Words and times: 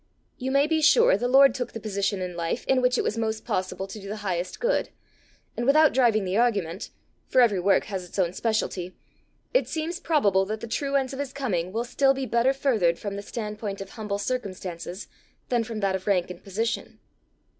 "You 0.39 0.49
may 0.49 0.65
be 0.65 0.81
sure 0.81 1.15
the 1.15 1.27
Lord 1.27 1.53
took 1.53 1.73
the 1.73 1.79
position 1.79 2.21
in 2.23 2.35
life 2.35 2.65
in 2.65 2.81
which 2.81 2.97
it 2.97 3.03
was 3.03 3.19
most 3.19 3.45
possible 3.45 3.85
to 3.85 3.99
do 3.99 4.07
the 4.09 4.15
highest 4.25 4.59
good; 4.59 4.89
and 5.55 5.63
without 5.63 5.93
driving 5.93 6.25
the 6.25 6.37
argument 6.37 6.89
for 7.27 7.39
every 7.39 7.59
work 7.59 7.83
has 7.85 8.03
its 8.03 8.17
own 8.17 8.33
specialty 8.33 8.95
it 9.53 9.67
seems 9.67 9.99
probable 9.99 10.43
that 10.45 10.59
the 10.59 10.65
true 10.67 10.95
ends 10.95 11.13
of 11.13 11.19
his 11.19 11.31
coming 11.31 11.71
will 11.71 11.85
still 11.85 12.15
be 12.15 12.25
better 12.25 12.51
furthered 12.51 12.97
from 12.97 13.15
the 13.15 13.21
standpoint 13.21 13.79
of 13.79 13.91
humble 13.91 14.17
circumstances, 14.17 15.07
than 15.49 15.63
from 15.63 15.81
that 15.81 15.95
of 15.95 16.07
rank 16.07 16.31
and 16.31 16.43
position." 16.43 16.97